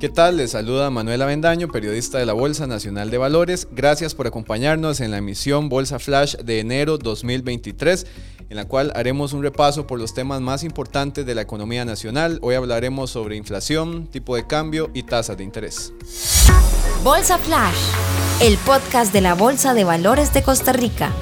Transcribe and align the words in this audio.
¿Qué 0.00 0.08
tal? 0.08 0.38
Les 0.38 0.52
saluda 0.52 0.88
Manuel 0.88 1.20
Avendaño, 1.20 1.68
periodista 1.68 2.16
de 2.16 2.24
la 2.24 2.32
Bolsa 2.32 2.66
Nacional 2.66 3.10
de 3.10 3.18
Valores. 3.18 3.68
Gracias 3.70 4.14
por 4.14 4.26
acompañarnos 4.26 4.98
en 5.00 5.10
la 5.10 5.18
emisión 5.18 5.68
Bolsa 5.68 5.98
Flash 5.98 6.36
de 6.36 6.58
enero 6.58 6.96
2023, 6.96 8.06
en 8.48 8.56
la 8.56 8.64
cual 8.64 8.92
haremos 8.96 9.34
un 9.34 9.42
repaso 9.42 9.86
por 9.86 9.98
los 9.98 10.14
temas 10.14 10.40
más 10.40 10.64
importantes 10.64 11.26
de 11.26 11.34
la 11.34 11.42
economía 11.42 11.84
nacional. 11.84 12.38
Hoy 12.40 12.54
hablaremos 12.54 13.10
sobre 13.10 13.36
inflación, 13.36 14.06
tipo 14.06 14.36
de 14.36 14.46
cambio 14.46 14.88
y 14.94 15.02
tasas 15.02 15.36
de 15.36 15.44
interés. 15.44 15.92
Bolsa 17.04 17.36
Flash, 17.36 17.76
el 18.40 18.56
podcast 18.56 19.12
de 19.12 19.20
la 19.20 19.34
Bolsa 19.34 19.74
de 19.74 19.84
Valores 19.84 20.32
de 20.32 20.42
Costa 20.42 20.72
Rica. 20.72 21.12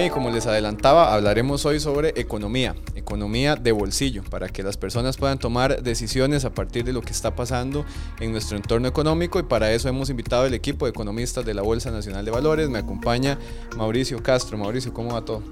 Bien, 0.00 0.10
como 0.10 0.30
les 0.30 0.46
adelantaba, 0.46 1.12
hablaremos 1.12 1.66
hoy 1.66 1.78
sobre 1.78 2.18
economía, 2.18 2.74
economía 2.94 3.54
de 3.54 3.70
bolsillo, 3.70 4.22
para 4.24 4.48
que 4.48 4.62
las 4.62 4.78
personas 4.78 5.18
puedan 5.18 5.38
tomar 5.38 5.82
decisiones 5.82 6.46
a 6.46 6.54
partir 6.54 6.86
de 6.86 6.94
lo 6.94 7.02
que 7.02 7.12
está 7.12 7.36
pasando 7.36 7.84
en 8.18 8.32
nuestro 8.32 8.56
entorno 8.56 8.88
económico 8.88 9.38
y 9.38 9.42
para 9.42 9.70
eso 9.72 9.90
hemos 9.90 10.08
invitado 10.08 10.44
al 10.44 10.54
equipo 10.54 10.86
de 10.86 10.92
economistas 10.92 11.44
de 11.44 11.52
la 11.52 11.60
Bolsa 11.60 11.90
Nacional 11.90 12.24
de 12.24 12.30
Valores. 12.30 12.70
Me 12.70 12.78
acompaña 12.78 13.38
Mauricio 13.76 14.22
Castro. 14.22 14.56
Mauricio, 14.56 14.94
¿cómo 14.94 15.12
va 15.12 15.22
todo? 15.22 15.42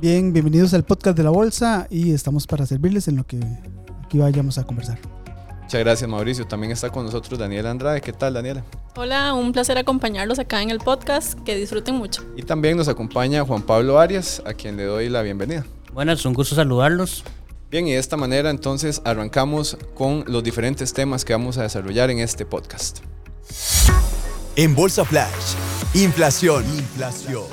Bien, 0.00 0.32
bienvenidos 0.32 0.74
al 0.74 0.82
podcast 0.82 1.16
de 1.16 1.22
la 1.22 1.30
Bolsa 1.30 1.86
y 1.90 2.12
estamos 2.12 2.48
para 2.48 2.66
servirles 2.66 3.06
en 3.06 3.18
lo 3.18 3.24
que 3.24 3.38
aquí 4.04 4.18
vayamos 4.18 4.58
a 4.58 4.64
conversar. 4.64 4.98
Muchas 5.70 5.84
gracias 5.84 6.10
Mauricio. 6.10 6.44
También 6.48 6.72
está 6.72 6.90
con 6.90 7.06
nosotros 7.06 7.38
Daniela 7.38 7.70
Andrade. 7.70 8.00
¿Qué 8.00 8.12
tal 8.12 8.34
Daniela? 8.34 8.64
Hola, 8.96 9.34
un 9.34 9.52
placer 9.52 9.78
acompañarlos 9.78 10.40
acá 10.40 10.60
en 10.62 10.70
el 10.70 10.78
podcast. 10.78 11.38
Que 11.44 11.54
disfruten 11.54 11.94
mucho. 11.94 12.24
Y 12.36 12.42
también 12.42 12.76
nos 12.76 12.88
acompaña 12.88 13.44
Juan 13.44 13.62
Pablo 13.62 14.00
Arias, 14.00 14.42
a 14.44 14.52
quien 14.52 14.76
le 14.76 14.82
doy 14.82 15.08
la 15.08 15.22
bienvenida. 15.22 15.64
Buenas, 15.92 16.26
un 16.26 16.34
gusto 16.34 16.56
saludarlos. 16.56 17.22
Bien, 17.70 17.86
y 17.86 17.92
de 17.92 17.98
esta 17.98 18.16
manera 18.16 18.50
entonces 18.50 19.00
arrancamos 19.04 19.78
con 19.94 20.24
los 20.26 20.42
diferentes 20.42 20.92
temas 20.92 21.24
que 21.24 21.34
vamos 21.34 21.56
a 21.56 21.62
desarrollar 21.62 22.10
en 22.10 22.18
este 22.18 22.44
podcast. 22.44 22.98
En 24.56 24.74
Bolsa 24.74 25.04
Flash, 25.04 25.54
inflación. 25.94 26.64
Inflación. 26.64 27.44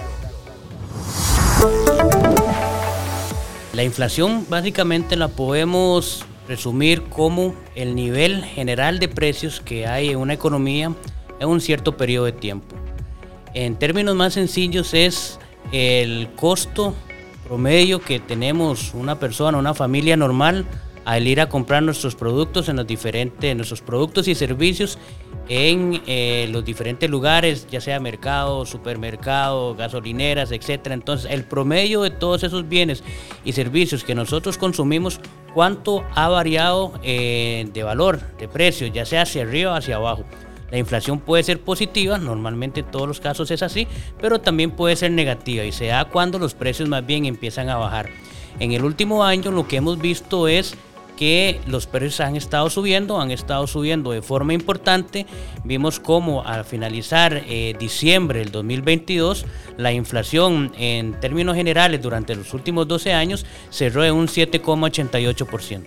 La 3.73 3.83
inflación 3.83 4.43
básicamente 4.49 5.15
la 5.15 5.27
podemos 5.27 6.25
resumir 6.47 7.03
como 7.03 7.53
el 7.75 7.95
nivel 7.95 8.43
general 8.43 8.99
de 8.99 9.07
precios 9.07 9.61
que 9.61 9.87
hay 9.87 10.09
en 10.09 10.17
una 10.17 10.33
economía 10.33 10.93
en 11.39 11.49
un 11.49 11.61
cierto 11.61 11.97
periodo 11.97 12.25
de 12.25 12.31
tiempo. 12.31 12.75
En 13.53 13.75
términos 13.75 14.15
más 14.15 14.33
sencillos 14.33 14.93
es 14.93 15.39
el 15.71 16.29
costo 16.35 16.93
promedio 17.47 17.99
que 17.99 18.19
tenemos 18.19 18.93
una 18.93 19.19
persona, 19.19 19.57
una 19.57 19.73
familia 19.73 20.17
normal 20.17 20.65
al 21.07 21.25
ir 21.25 21.39
a 21.39 21.47
comprar 21.47 21.81
nuestros 21.83 22.15
productos 22.15 22.67
en 22.67 22.75
los 22.75 22.85
diferentes, 22.85 23.55
nuestros 23.55 23.81
productos 23.81 24.27
y 24.27 24.35
servicios 24.35 24.99
en 25.47 26.01
eh, 26.05 26.49
los 26.51 26.65
diferentes 26.65 27.09
lugares, 27.09 27.65
ya 27.71 27.79
sea 27.79 28.01
mercado, 28.01 28.65
supermercado, 28.65 29.73
gasolineras, 29.73 30.51
etc. 30.51 30.87
Entonces, 30.87 31.31
el 31.31 31.45
promedio 31.45 32.01
de 32.01 32.09
todos 32.09 32.43
esos 32.43 32.67
bienes 32.67 33.05
y 33.45 33.53
servicios 33.53 34.03
que 34.03 34.15
nosotros 34.15 34.57
consumimos, 34.57 35.21
cuánto 35.53 36.03
ha 36.13 36.27
variado 36.27 36.99
eh, 37.03 37.69
de 37.73 37.83
valor, 37.83 38.19
de 38.37 38.49
precio, 38.49 38.87
ya 38.87 39.05
sea 39.05 39.21
hacia 39.21 39.43
arriba 39.43 39.71
o 39.71 39.75
hacia 39.75 39.95
abajo. 39.95 40.25
La 40.71 40.77
inflación 40.77 41.21
puede 41.21 41.43
ser 41.43 41.61
positiva, 41.61 42.17
normalmente 42.17 42.81
en 42.81 42.91
todos 42.91 43.07
los 43.07 43.21
casos 43.21 43.49
es 43.51 43.63
así, 43.63 43.87
pero 44.19 44.41
también 44.41 44.71
puede 44.71 44.97
ser 44.97 45.11
negativa 45.11 45.63
y 45.63 45.71
se 45.71 45.85
da 45.85 46.03
cuando 46.03 46.37
los 46.37 46.53
precios 46.53 46.89
más 46.89 47.05
bien 47.05 47.23
empiezan 47.23 47.69
a 47.69 47.77
bajar. 47.77 48.09
En 48.59 48.71
el 48.71 48.83
último 48.83 49.23
año 49.23 49.51
lo 49.51 49.67
que 49.67 49.77
hemos 49.77 49.99
visto 49.99 50.49
es 50.49 50.75
que 51.17 51.59
los 51.67 51.87
precios 51.87 52.21
han 52.21 52.37
estado 52.37 52.69
subiendo, 52.69 53.19
han 53.19 53.31
estado 53.31 53.67
subiendo 53.67 54.11
de 54.11 54.21
forma 54.21 54.53
importante. 54.53 55.25
Vimos 55.65 55.99
cómo 55.99 56.45
al 56.45 56.63
finalizar 56.63 57.43
eh, 57.45 57.75
diciembre 57.77 58.39
del 58.39 58.51
2022, 58.51 59.45
la 59.75 59.91
inflación 59.91 60.71
en 60.77 61.19
términos 61.19 61.57
generales 61.57 62.01
durante 62.01 62.35
los 62.35 62.53
últimos 62.53 62.87
12 62.87 63.11
años 63.11 63.45
cerró 63.69 64.05
en 64.05 64.13
un 64.13 64.27
7,88%. 64.27 65.83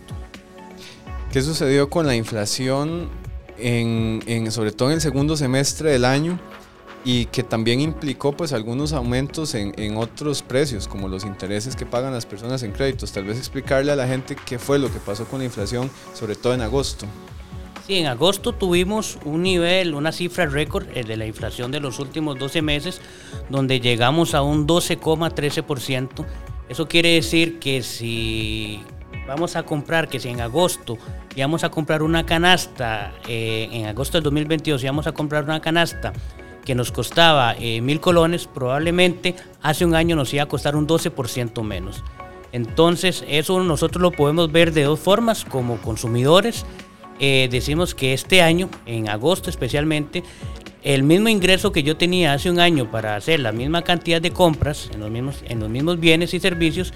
¿Qué 1.32 1.42
sucedió 1.42 1.88
con 1.88 2.06
la 2.06 2.16
inflación, 2.16 3.08
en, 3.56 4.50
sobre 4.50 4.72
todo 4.72 4.88
en 4.88 4.96
el 4.96 5.00
segundo 5.00 5.36
semestre 5.36 5.92
del 5.92 6.04
año? 6.04 6.40
Y 7.04 7.26
que 7.26 7.42
también 7.42 7.80
implicó 7.80 8.32
pues 8.32 8.52
algunos 8.52 8.92
aumentos 8.92 9.54
en, 9.54 9.72
en, 9.78 9.96
otros 9.96 10.42
precios, 10.42 10.86
como 10.86 11.08
los 11.08 11.24
intereses 11.24 11.74
que 11.76 11.86
pagan 11.86 12.12
las 12.12 12.26
personas 12.26 12.62
en 12.62 12.72
créditos. 12.72 13.12
Tal 13.12 13.24
vez 13.24 13.38
explicarle 13.38 13.92
a 13.92 13.96
la 13.96 14.06
gente 14.06 14.36
qué 14.44 14.58
fue 14.58 14.78
lo 14.78 14.92
que 14.92 14.98
pasó 14.98 15.24
con 15.24 15.38
la 15.38 15.46
inflación, 15.46 15.90
sobre 16.14 16.34
todo 16.34 16.54
en 16.54 16.60
agosto. 16.60 17.06
Sí, 17.86 17.96
en 17.98 18.06
agosto 18.06 18.52
tuvimos 18.52 19.18
un 19.24 19.42
nivel, 19.42 19.94
una 19.94 20.12
cifra 20.12 20.46
récord 20.46 20.86
el 20.94 21.06
de 21.06 21.16
la 21.16 21.26
inflación 21.26 21.72
de 21.72 21.80
los 21.80 21.98
últimos 21.98 22.38
12 22.38 22.62
meses, 22.62 23.00
donde 23.48 23.80
llegamos 23.80 24.34
a 24.34 24.42
un 24.42 24.66
12,13%. 24.66 26.26
Eso 26.68 26.86
quiere 26.86 27.14
decir 27.14 27.58
que 27.58 27.82
si 27.82 28.80
vamos 29.26 29.56
a 29.56 29.64
comprar, 29.64 30.08
que 30.08 30.20
si 30.20 30.28
en 30.28 30.40
agosto 30.40 30.98
íbamos 31.34 31.64
a 31.64 31.70
comprar 31.70 32.02
una 32.02 32.26
canasta, 32.26 33.12
eh, 33.26 33.68
en 33.72 33.86
agosto 33.86 34.18
del 34.18 34.24
2022 34.24 34.82
íbamos 34.84 35.06
a 35.06 35.12
comprar 35.12 35.44
una 35.44 35.60
canasta 35.60 36.12
que 36.70 36.76
nos 36.76 36.92
costaba 36.92 37.56
eh, 37.58 37.80
mil 37.80 37.98
colones, 37.98 38.46
probablemente 38.46 39.34
hace 39.60 39.84
un 39.84 39.96
año 39.96 40.14
nos 40.14 40.32
iba 40.32 40.44
a 40.44 40.46
costar 40.46 40.76
un 40.76 40.86
12% 40.86 41.64
menos. 41.64 42.04
Entonces, 42.52 43.24
eso 43.26 43.58
nosotros 43.64 44.00
lo 44.00 44.12
podemos 44.12 44.52
ver 44.52 44.72
de 44.72 44.84
dos 44.84 45.00
formas, 45.00 45.44
como 45.44 45.78
consumidores. 45.78 46.64
Eh, 47.18 47.48
decimos 47.50 47.96
que 47.96 48.12
este 48.12 48.40
año, 48.40 48.70
en 48.86 49.08
agosto 49.08 49.50
especialmente, 49.50 50.22
el 50.84 51.02
mismo 51.02 51.28
ingreso 51.28 51.72
que 51.72 51.82
yo 51.82 51.96
tenía 51.96 52.34
hace 52.34 52.48
un 52.48 52.60
año 52.60 52.88
para 52.88 53.16
hacer 53.16 53.40
la 53.40 53.50
misma 53.50 53.82
cantidad 53.82 54.22
de 54.22 54.30
compras 54.30 54.90
en 54.94 55.00
los 55.00 55.10
mismos, 55.10 55.42
en 55.48 55.58
los 55.58 55.68
mismos 55.68 55.98
bienes 55.98 56.34
y 56.34 56.38
servicios, 56.38 56.94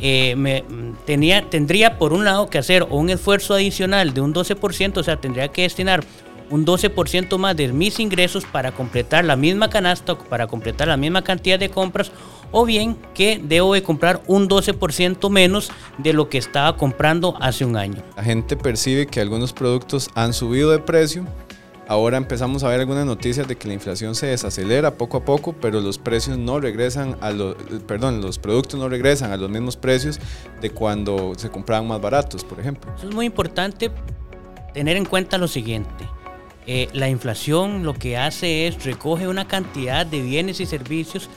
eh, 0.00 0.36
me, 0.36 0.62
tenía, 1.06 1.42
tendría 1.50 1.98
por 1.98 2.12
un 2.12 2.24
lado 2.24 2.46
que 2.46 2.58
hacer 2.58 2.86
un 2.88 3.10
esfuerzo 3.10 3.54
adicional 3.54 4.14
de 4.14 4.20
un 4.20 4.32
12%, 4.32 4.96
o 4.96 5.02
sea, 5.02 5.16
tendría 5.16 5.48
que 5.48 5.62
destinar 5.62 6.04
un 6.50 6.64
12% 6.66 7.38
más 7.38 7.56
de 7.56 7.72
mis 7.72 8.00
ingresos 8.00 8.44
para 8.44 8.72
completar 8.72 9.24
la 9.24 9.36
misma 9.36 9.70
canasta, 9.70 10.18
para 10.18 10.46
completar 10.46 10.88
la 10.88 10.96
misma 10.96 11.22
cantidad 11.22 11.58
de 11.58 11.70
compras, 11.70 12.12
o 12.50 12.64
bien 12.64 12.96
que 13.14 13.40
debo 13.42 13.74
de 13.74 13.82
comprar 13.82 14.22
un 14.26 14.48
12% 14.48 15.30
menos 15.30 15.70
de 15.98 16.12
lo 16.12 16.28
que 16.28 16.38
estaba 16.38 16.76
comprando 16.76 17.36
hace 17.40 17.64
un 17.64 17.76
año. 17.76 18.02
La 18.16 18.24
gente 18.24 18.56
percibe 18.56 19.06
que 19.06 19.20
algunos 19.20 19.52
productos 19.52 20.08
han 20.14 20.32
subido 20.32 20.70
de 20.70 20.78
precio. 20.78 21.26
Ahora 21.86 22.18
empezamos 22.18 22.64
a 22.64 22.68
ver 22.68 22.80
algunas 22.80 23.06
noticias 23.06 23.48
de 23.48 23.56
que 23.56 23.66
la 23.66 23.72
inflación 23.72 24.14
se 24.14 24.26
desacelera 24.26 24.98
poco 24.98 25.16
a 25.16 25.24
poco, 25.24 25.54
pero 25.54 25.80
los 25.80 25.96
precios 25.96 26.36
no 26.36 26.60
regresan 26.60 27.16
a 27.22 27.30
los, 27.30 27.56
perdón, 27.86 28.20
los 28.20 28.38
productos 28.38 28.78
no 28.78 28.90
regresan 28.90 29.32
a 29.32 29.38
los 29.38 29.48
mismos 29.48 29.78
precios 29.78 30.20
de 30.60 30.68
cuando 30.68 31.32
se 31.36 31.48
compraban 31.48 31.86
más 31.86 31.98
baratos, 31.98 32.44
por 32.44 32.60
ejemplo. 32.60 32.92
Eso 32.94 33.08
es 33.08 33.14
muy 33.14 33.24
importante 33.24 33.90
tener 34.74 34.98
en 34.98 35.06
cuenta 35.06 35.38
lo 35.38 35.48
siguiente. 35.48 36.07
Eh, 36.70 36.90
la 36.92 37.08
inflación 37.08 37.82
lo 37.82 37.94
que 37.94 38.18
hace 38.18 38.66
es 38.66 38.84
recoge 38.84 39.26
una 39.26 39.48
cantidad 39.48 40.04
de 40.04 40.20
bienes 40.20 40.60
y 40.60 40.66
servicios 40.66 41.30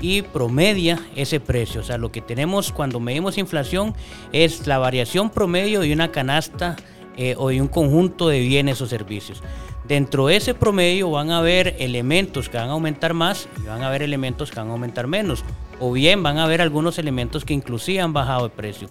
y 0.00 0.22
promedia 0.22 1.00
ese 1.16 1.40
precio. 1.40 1.80
O 1.80 1.84
sea, 1.84 1.98
lo 1.98 2.12
que 2.12 2.20
tenemos 2.20 2.70
cuando 2.70 3.00
medimos 3.00 3.36
inflación 3.36 3.94
es 4.32 4.68
la 4.68 4.78
variación 4.78 5.30
promedio 5.30 5.80
de 5.80 5.92
una 5.92 6.12
canasta 6.12 6.76
eh, 7.16 7.34
o 7.36 7.48
de 7.48 7.60
un 7.60 7.66
conjunto 7.66 8.28
de 8.28 8.38
bienes 8.38 8.80
o 8.80 8.86
servicios. 8.86 9.42
Dentro 9.88 10.28
de 10.28 10.36
ese 10.36 10.54
promedio 10.54 11.10
van 11.10 11.32
a 11.32 11.38
haber 11.38 11.74
elementos 11.80 12.48
que 12.48 12.56
van 12.56 12.68
a 12.68 12.72
aumentar 12.72 13.12
más 13.12 13.48
y 13.60 13.66
van 13.66 13.82
a 13.82 13.88
haber 13.88 14.02
elementos 14.02 14.52
que 14.52 14.60
van 14.60 14.68
a 14.68 14.72
aumentar 14.72 15.08
menos. 15.08 15.44
O 15.80 15.90
bien 15.90 16.22
van 16.22 16.38
a 16.38 16.44
haber 16.44 16.60
algunos 16.60 17.00
elementos 17.00 17.44
que 17.44 17.54
inclusive 17.54 18.00
han 18.00 18.12
bajado 18.12 18.44
de 18.44 18.50
precio. 18.50 18.88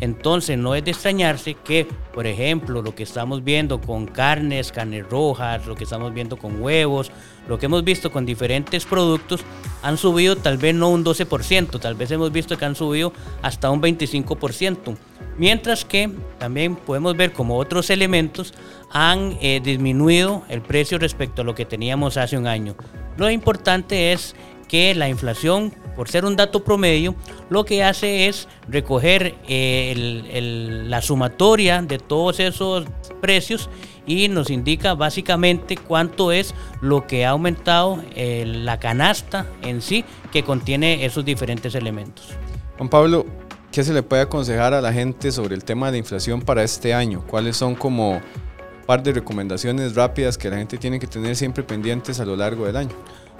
Entonces 0.00 0.58
no 0.58 0.74
es 0.74 0.84
de 0.84 0.90
extrañarse 0.90 1.54
que, 1.54 1.86
por 2.12 2.26
ejemplo, 2.26 2.82
lo 2.82 2.94
que 2.94 3.02
estamos 3.02 3.42
viendo 3.42 3.80
con 3.80 4.06
carnes, 4.06 4.72
carnes 4.72 5.08
rojas, 5.08 5.66
lo 5.66 5.74
que 5.74 5.84
estamos 5.84 6.12
viendo 6.12 6.36
con 6.36 6.60
huevos, 6.60 7.10
lo 7.48 7.58
que 7.58 7.66
hemos 7.66 7.84
visto 7.84 8.10
con 8.10 8.26
diferentes 8.26 8.84
productos, 8.84 9.42
han 9.82 9.96
subido 9.96 10.36
tal 10.36 10.58
vez 10.58 10.74
no 10.74 10.90
un 10.90 11.04
12%, 11.04 11.80
tal 11.80 11.94
vez 11.94 12.10
hemos 12.10 12.32
visto 12.32 12.58
que 12.58 12.64
han 12.64 12.76
subido 12.76 13.12
hasta 13.42 13.70
un 13.70 13.80
25%. 13.80 14.96
Mientras 15.38 15.84
que 15.84 16.10
también 16.38 16.76
podemos 16.76 17.16
ver 17.16 17.32
como 17.32 17.58
otros 17.58 17.90
elementos 17.90 18.54
han 18.90 19.36
eh, 19.40 19.60
disminuido 19.62 20.44
el 20.48 20.62
precio 20.62 20.98
respecto 20.98 21.42
a 21.42 21.44
lo 21.44 21.54
que 21.54 21.66
teníamos 21.66 22.16
hace 22.16 22.38
un 22.38 22.46
año. 22.46 22.74
Lo 23.16 23.30
importante 23.30 24.12
es 24.12 24.34
que 24.68 24.94
la 24.94 25.08
inflación 25.08 25.72
por 25.96 26.08
ser 26.08 26.24
un 26.24 26.36
dato 26.36 26.62
promedio, 26.62 27.14
lo 27.48 27.64
que 27.64 27.82
hace 27.82 28.28
es 28.28 28.46
recoger 28.68 29.34
eh, 29.48 30.84
la 30.86 31.00
sumatoria 31.00 31.82
de 31.82 31.98
todos 31.98 32.38
esos 32.38 32.84
precios 33.20 33.70
y 34.06 34.28
nos 34.28 34.50
indica 34.50 34.94
básicamente 34.94 35.76
cuánto 35.76 36.30
es 36.30 36.54
lo 36.80 37.06
que 37.06 37.24
ha 37.24 37.30
aumentado 37.30 38.02
eh, 38.14 38.44
la 38.46 38.78
canasta 38.78 39.46
en 39.62 39.82
sí 39.82 40.04
que 40.32 40.44
contiene 40.44 41.04
esos 41.04 41.24
diferentes 41.24 41.74
elementos. 41.74 42.28
Juan 42.76 42.88
Pablo, 42.88 43.26
¿qué 43.72 43.82
se 43.82 43.92
le 43.92 44.02
puede 44.02 44.22
aconsejar 44.22 44.74
a 44.74 44.80
la 44.80 44.92
gente 44.92 45.32
sobre 45.32 45.54
el 45.54 45.64
tema 45.64 45.86
de 45.86 45.92
la 45.92 45.98
inflación 45.98 46.42
para 46.42 46.62
este 46.62 46.94
año? 46.94 47.24
¿Cuáles 47.26 47.56
son 47.56 47.74
como 47.74 48.20
par 48.86 49.02
de 49.02 49.12
recomendaciones 49.12 49.94
rápidas 49.94 50.38
que 50.38 50.48
la 50.48 50.56
gente 50.56 50.78
tiene 50.78 50.98
que 50.98 51.06
tener 51.06 51.36
siempre 51.36 51.64
pendientes 51.64 52.20
a 52.20 52.24
lo 52.24 52.36
largo 52.36 52.66
del 52.66 52.76
año? 52.76 52.94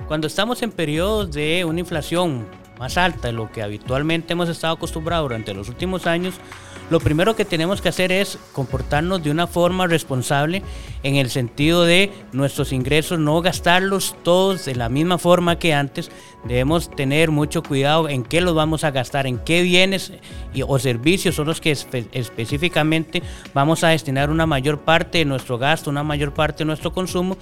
Cuando 0.08 0.26
estamos 0.26 0.62
en 0.62 0.72
periodos 0.72 1.32
de 1.32 1.64
una 1.64 1.80
inflación 1.80 2.46
más 2.78 2.98
alta 2.98 3.28
de 3.28 3.32
lo 3.32 3.50
que 3.50 3.62
habitualmente 3.62 4.34
hemos 4.34 4.48
estado 4.48 4.74
acostumbrados 4.74 5.24
durante 5.24 5.54
los 5.54 5.68
últimos 5.68 6.06
años, 6.06 6.34
lo 6.90 7.00
primero 7.00 7.34
que 7.34 7.44
tenemos 7.44 7.80
que 7.80 7.88
hacer 7.88 8.12
es 8.12 8.38
comportarnos 8.52 9.22
de 9.22 9.30
una 9.32 9.48
forma 9.48 9.88
responsable 9.88 10.62
en 11.02 11.16
el 11.16 11.30
sentido 11.30 11.84
de 11.84 12.12
nuestros 12.32 12.72
ingresos 12.72 13.18
no 13.18 13.42
gastarlos 13.42 14.14
todos 14.22 14.66
de 14.66 14.76
la 14.76 14.88
misma 14.88 15.18
forma 15.18 15.58
que 15.58 15.74
antes. 15.74 16.10
Debemos 16.46 16.90
tener 16.90 17.30
mucho 17.30 17.62
cuidado 17.62 18.08
en 18.08 18.22
qué 18.22 18.40
los 18.40 18.54
vamos 18.54 18.84
a 18.84 18.90
gastar, 18.90 19.26
en 19.26 19.38
qué 19.38 19.62
bienes 19.62 20.12
o 20.66 20.78
servicios 20.78 21.34
son 21.34 21.46
los 21.46 21.60
que 21.60 21.70
específicamente 21.70 23.22
vamos 23.52 23.84
a 23.84 23.88
destinar 23.88 24.30
una 24.30 24.46
mayor 24.46 24.80
parte 24.80 25.18
de 25.18 25.24
nuestro 25.24 25.58
gasto, 25.58 25.90
una 25.90 26.02
mayor 26.02 26.32
parte 26.32 26.58
de 26.58 26.66
nuestro 26.66 26.92
consumo. 26.92 27.36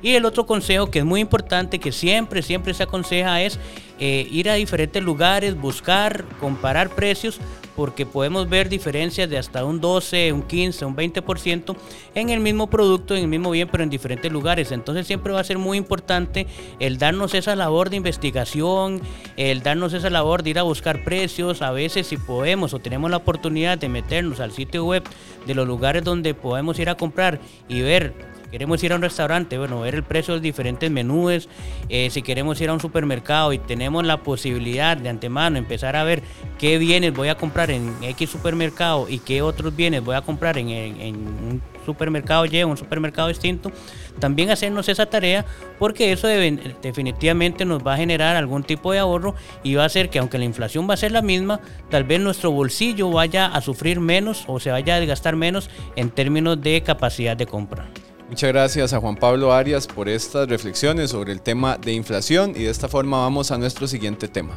Y 0.00 0.14
el 0.14 0.24
otro 0.24 0.46
consejo 0.46 0.90
que 0.90 1.00
es 1.00 1.04
muy 1.04 1.20
importante, 1.20 1.78
que 1.78 1.90
siempre, 1.90 2.42
siempre 2.42 2.72
se 2.74 2.84
aconseja 2.84 3.42
es 3.42 3.58
eh, 3.98 4.28
ir 4.30 4.48
a 4.48 4.54
diferentes 4.54 5.02
lugares, 5.02 5.60
buscar, 5.60 6.24
comparar 6.40 6.90
precios, 6.90 7.40
porque 7.78 8.06
podemos 8.06 8.48
ver 8.48 8.68
diferencias 8.68 9.30
de 9.30 9.38
hasta 9.38 9.64
un 9.64 9.80
12, 9.80 10.32
un 10.32 10.42
15, 10.42 10.84
un 10.84 10.96
20% 10.96 11.76
en 12.16 12.30
el 12.30 12.40
mismo 12.40 12.68
producto, 12.68 13.14
en 13.14 13.22
el 13.22 13.28
mismo 13.28 13.52
bien, 13.52 13.68
pero 13.70 13.84
en 13.84 13.88
diferentes 13.88 14.32
lugares. 14.32 14.72
Entonces 14.72 15.06
siempre 15.06 15.32
va 15.32 15.38
a 15.38 15.44
ser 15.44 15.58
muy 15.58 15.78
importante 15.78 16.48
el 16.80 16.98
darnos 16.98 17.34
esa 17.34 17.54
labor 17.54 17.88
de 17.88 17.94
investigación, 17.94 19.00
el 19.36 19.62
darnos 19.62 19.92
esa 19.92 20.10
labor 20.10 20.42
de 20.42 20.50
ir 20.50 20.58
a 20.58 20.64
buscar 20.64 21.04
precios. 21.04 21.62
A 21.62 21.70
veces 21.70 22.08
si 22.08 22.16
podemos 22.16 22.74
o 22.74 22.80
tenemos 22.80 23.12
la 23.12 23.18
oportunidad 23.18 23.78
de 23.78 23.88
meternos 23.88 24.40
al 24.40 24.50
sitio 24.50 24.84
web 24.84 25.04
de 25.46 25.54
los 25.54 25.64
lugares 25.64 26.02
donde 26.02 26.34
podemos 26.34 26.80
ir 26.80 26.88
a 26.88 26.96
comprar 26.96 27.38
y 27.68 27.80
ver 27.82 28.12
queremos 28.50 28.82
ir 28.82 28.92
a 28.92 28.96
un 28.96 29.02
restaurante, 29.02 29.58
bueno, 29.58 29.80
ver 29.80 29.94
el 29.94 30.02
precio 30.02 30.34
de 30.34 30.38
los 30.38 30.42
diferentes 30.42 30.90
menús, 30.90 31.48
eh, 31.88 32.10
si 32.10 32.22
queremos 32.22 32.60
ir 32.60 32.70
a 32.70 32.72
un 32.72 32.80
supermercado 32.80 33.52
y 33.52 33.58
tenemos 33.58 34.04
la 34.04 34.18
posibilidad 34.22 34.96
de 34.96 35.08
antemano 35.08 35.58
empezar 35.58 35.96
a 35.96 36.04
ver 36.04 36.22
qué 36.58 36.78
bienes 36.78 37.14
voy 37.14 37.28
a 37.28 37.36
comprar 37.36 37.70
en 37.70 37.94
X 38.02 38.30
supermercado 38.30 39.08
y 39.08 39.18
qué 39.18 39.42
otros 39.42 39.74
bienes 39.74 40.04
voy 40.04 40.16
a 40.16 40.22
comprar 40.22 40.58
en, 40.58 40.68
un 40.68 41.62
supermercado 41.84 42.44
Y 42.44 42.62
un 42.64 42.76
supermercado 42.76 43.28
distinto, 43.28 43.72
también 44.18 44.50
hacernos 44.50 44.88
esa 44.88 45.06
tarea 45.06 45.46
porque 45.78 46.12
eso 46.12 46.28
definitivamente 46.28 47.64
nos 47.64 47.86
va 47.86 47.94
a 47.94 47.96
generar 47.96 48.36
algún 48.36 48.62
tipo 48.62 48.92
de 48.92 48.98
ahorro 48.98 49.34
y 49.62 49.74
va 49.74 49.84
a 49.84 49.86
hacer 49.86 50.10
que 50.10 50.18
aunque 50.18 50.38
la 50.38 50.44
inflación 50.44 50.88
va 50.88 50.94
a 50.94 50.98
ser 50.98 51.12
la 51.12 51.22
misma, 51.22 51.60
tal 51.90 52.04
vez 52.04 52.20
nuestro 52.20 52.50
bolsillo 52.50 53.10
vaya 53.10 53.46
a 53.46 53.60
sufrir 53.60 54.00
menos 54.00 54.44
o 54.46 54.60
se 54.60 54.70
vaya 54.70 54.96
a 54.96 55.00
desgastar 55.00 55.36
menos 55.36 55.70
en 55.96 56.10
términos 56.10 56.60
de 56.60 56.82
capacidad 56.82 57.36
de 57.36 57.46
compra. 57.46 57.86
Muchas 58.28 58.52
gracias 58.52 58.92
a 58.92 59.00
Juan 59.00 59.16
Pablo 59.16 59.54
Arias 59.54 59.86
por 59.86 60.06
estas 60.06 60.48
reflexiones 60.48 61.10
sobre 61.10 61.32
el 61.32 61.40
tema 61.40 61.78
de 61.78 61.94
inflación 61.94 62.50
y 62.50 62.64
de 62.64 62.70
esta 62.70 62.86
forma 62.86 63.18
vamos 63.20 63.50
a 63.50 63.56
nuestro 63.56 63.86
siguiente 63.88 64.28
tema. 64.28 64.52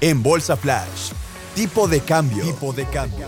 En 0.00 0.22
Bolsa 0.22 0.56
Flash, 0.56 1.12
tipo 1.54 1.86
de 1.86 2.00
cambio. 2.00 2.42
Tipo 2.42 2.72
de 2.72 2.86
cambio. 2.86 3.26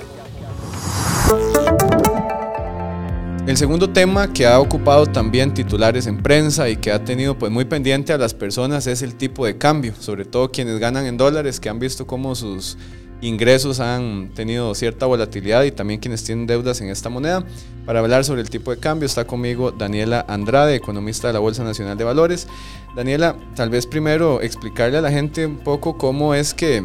El 3.47 3.57
segundo 3.59 3.91
tema 3.91 4.33
que 4.33 4.47
ha 4.47 4.59
ocupado 4.59 5.05
también 5.05 5.53
titulares 5.53 6.07
en 6.07 6.23
prensa 6.23 6.71
y 6.71 6.77
que 6.77 6.93
ha 6.93 7.05
tenido 7.05 7.37
pues 7.37 7.53
muy 7.53 7.67
pendiente 7.67 8.15
a 8.15 8.19
las 8.19 8.33
personas 8.33 8.87
es 8.87 9.03
el 9.03 9.17
tipo 9.17 9.45
de 9.45 9.59
cambio, 9.59 9.93
sobre 9.99 10.25
todo 10.25 10.51
quienes 10.51 10.79
ganan 10.79 11.05
en 11.05 11.19
dólares 11.19 11.61
que 11.61 11.69
han 11.69 11.79
visto 11.79 12.07
cómo 12.07 12.35
sus 12.35 12.79
ingresos 13.23 13.81
han 13.81 14.31
tenido 14.35 14.75
cierta 14.75 15.07
volatilidad 15.07 15.63
y 15.63 15.71
también 15.71 16.01
quienes 16.01 16.25
tienen 16.25 16.47
deudas 16.47 16.81
en 16.81 16.89
esta 16.89 17.09
moneda. 17.09 17.45
Para 17.87 18.01
hablar 18.01 18.25
sobre 18.25 18.43
el 18.43 18.51
tipo 18.51 18.73
de 18.73 18.79
cambio 18.79 19.07
está 19.07 19.25
conmigo 19.25 19.71
Daniela 19.71 20.27
Andrade, 20.29 20.75
economista 20.75 21.29
de 21.29 21.33
la 21.33 21.39
Bolsa 21.39 21.65
Nacional 21.65 21.97
de 21.97 22.05
Valores. 22.05 22.49
Daniela, 22.95 23.37
tal 23.55 23.71
vez 23.71 23.87
primero 23.87 24.43
explicarle 24.43 24.99
a 24.99 25.01
la 25.01 25.11
gente 25.11 25.47
un 25.47 25.59
poco 25.59 25.97
cómo 25.97 26.35
es 26.35 26.53
que 26.53 26.85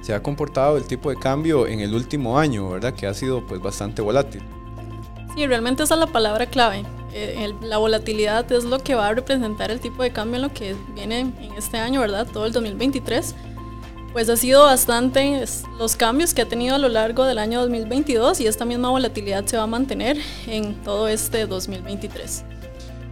se 0.00 0.14
ha 0.14 0.22
comportado 0.22 0.78
el 0.78 0.84
tipo 0.84 1.10
de 1.10 1.16
cambio 1.16 1.66
en 1.66 1.80
el 1.80 1.94
último 1.94 2.38
año, 2.38 2.70
¿verdad? 2.70 2.94
Que 2.94 3.06
ha 3.06 3.14
sido 3.14 3.46
pues 3.46 3.60
bastante 3.60 4.00
volátil. 4.00 4.42
Sí, 5.36 5.46
realmente 5.46 5.82
esa 5.82 5.94
es 5.94 6.00
la 6.00 6.06
palabra 6.06 6.46
clave. 6.46 6.84
Eh, 7.12 7.54
la 7.62 7.78
volatilidad 7.78 8.50
es 8.52 8.64
lo 8.64 8.78
que 8.78 8.94
va 8.94 9.08
a 9.08 9.14
representar 9.14 9.70
el 9.70 9.80
tipo 9.80 10.02
de 10.02 10.10
cambio 10.10 10.36
en 10.36 10.42
lo 10.42 10.52
que 10.52 10.74
viene 10.94 11.20
en 11.20 11.52
este 11.56 11.78
año, 11.78 12.00
¿verdad? 12.00 12.26
Todo 12.30 12.46
el 12.46 12.52
2023 12.52 13.34
pues 14.18 14.28
ha 14.30 14.36
sido 14.36 14.64
bastante 14.64 15.44
los 15.78 15.94
cambios 15.94 16.34
que 16.34 16.42
ha 16.42 16.48
tenido 16.48 16.74
a 16.74 16.78
lo 16.78 16.88
largo 16.88 17.24
del 17.24 17.38
año 17.38 17.60
2022 17.60 18.40
y 18.40 18.48
esta 18.48 18.64
misma 18.64 18.90
volatilidad 18.90 19.46
se 19.46 19.56
va 19.56 19.62
a 19.62 19.66
mantener 19.68 20.16
en 20.48 20.74
todo 20.82 21.06
este 21.06 21.46
2023. 21.46 22.42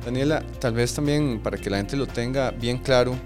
Daniela, 0.04 0.42
tal 0.58 0.74
vez 0.74 0.92
también 0.94 1.38
para 1.40 1.58
que 1.58 1.70
la 1.70 1.76
gente 1.76 1.96
lo 1.96 2.08
tenga 2.08 2.50
bien 2.50 2.78
claro, 2.78 3.16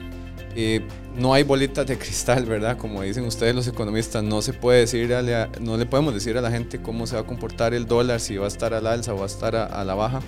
eh, 0.54 0.82
no 1.16 1.32
hay 1.32 1.42
bolitas 1.42 1.86
de 1.86 1.96
cristal, 1.96 2.44
¿verdad? 2.44 2.76
Como 2.76 3.00
dicen 3.00 3.24
ustedes 3.24 3.54
los 3.54 3.66
economistas, 3.66 4.22
no 4.22 4.42
se 4.42 4.52
puede 4.52 4.80
decir, 4.80 5.10
no 5.62 5.78
le 5.78 5.86
podemos 5.86 6.12
decir 6.12 6.36
a 6.36 6.42
la 6.42 6.50
gente 6.50 6.82
cómo 6.82 7.06
se 7.06 7.14
va 7.14 7.22
a 7.22 7.26
comportar 7.26 7.72
el 7.72 7.86
dólar, 7.86 8.20
si 8.20 8.36
va 8.36 8.44
a 8.44 8.48
estar 8.48 8.74
al 8.74 8.86
alza 8.86 9.14
o 9.14 9.16
va 9.16 9.22
a 9.22 9.26
estar 9.26 9.56
a 9.56 9.82
la 9.86 9.94
baja 9.94 10.20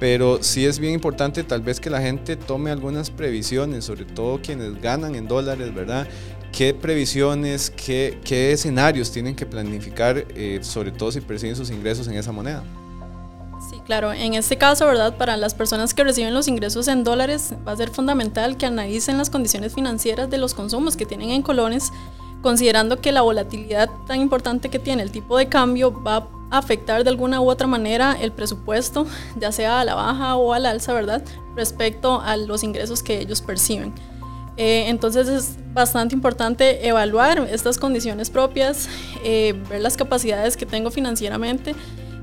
pero 0.00 0.42
sí 0.42 0.64
es 0.64 0.78
bien 0.78 0.94
importante 0.94 1.44
tal 1.44 1.60
vez 1.60 1.78
que 1.78 1.90
la 1.90 2.00
gente 2.00 2.34
tome 2.34 2.70
algunas 2.70 3.10
previsiones, 3.10 3.84
sobre 3.84 4.06
todo 4.06 4.40
quienes 4.42 4.80
ganan 4.80 5.14
en 5.14 5.28
dólares, 5.28 5.72
¿verdad? 5.74 6.08
¿Qué 6.52 6.74
previsiones, 6.74 7.70
qué, 7.70 8.18
qué 8.24 8.52
escenarios 8.52 9.10
tienen 9.10 9.36
que 9.36 9.46
planificar, 9.46 10.26
eh, 10.34 10.58
sobre 10.62 10.90
todo 10.90 11.12
si 11.12 11.20
perciben 11.20 11.54
sus 11.54 11.70
ingresos 11.70 12.08
en 12.08 12.14
esa 12.14 12.32
moneda? 12.32 12.64
Sí, 13.70 13.80
claro. 13.86 14.12
En 14.12 14.34
este 14.34 14.56
caso, 14.56 14.86
¿verdad? 14.86 15.16
Para 15.16 15.36
las 15.36 15.54
personas 15.54 15.94
que 15.94 16.02
reciben 16.02 16.34
los 16.34 16.48
ingresos 16.48 16.88
en 16.88 17.04
dólares, 17.04 17.54
va 17.66 17.72
a 17.72 17.76
ser 17.76 17.90
fundamental 17.90 18.56
que 18.56 18.66
analicen 18.66 19.16
las 19.16 19.30
condiciones 19.30 19.74
financieras 19.74 20.28
de 20.28 20.38
los 20.38 20.54
consumos 20.54 20.96
que 20.96 21.06
tienen 21.06 21.30
en 21.30 21.42
colones, 21.42 21.92
considerando 22.42 23.00
que 23.00 23.12
la 23.12 23.20
volatilidad 23.20 23.88
tan 24.06 24.20
importante 24.20 24.70
que 24.70 24.78
tiene 24.78 25.02
el 25.02 25.12
tipo 25.12 25.38
de 25.38 25.48
cambio 25.48 26.02
va 26.02 26.28
a 26.50 26.58
afectar 26.58 27.04
de 27.04 27.10
alguna 27.10 27.40
u 27.40 27.48
otra 27.48 27.68
manera 27.68 28.16
el 28.20 28.32
presupuesto, 28.32 29.06
ya 29.38 29.52
sea 29.52 29.80
a 29.80 29.84
la 29.84 29.94
baja 29.94 30.34
o 30.36 30.52
al 30.52 30.66
alza, 30.66 30.92
¿verdad? 30.92 31.22
Respecto 31.54 32.20
a 32.20 32.36
los 32.36 32.64
ingresos 32.64 33.02
que 33.04 33.20
ellos 33.20 33.40
perciben. 33.40 33.92
Eh, 34.60 34.90
entonces 34.90 35.26
es 35.26 35.56
bastante 35.72 36.14
importante 36.14 36.86
evaluar 36.86 37.48
estas 37.50 37.78
condiciones 37.78 38.28
propias, 38.28 38.90
eh, 39.24 39.54
ver 39.70 39.80
las 39.80 39.96
capacidades 39.96 40.54
que 40.54 40.66
tengo 40.66 40.90
financieramente 40.90 41.74